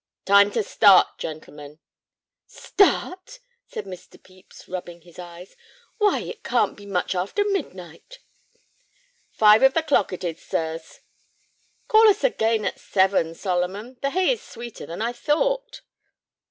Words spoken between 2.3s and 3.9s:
"Start!" said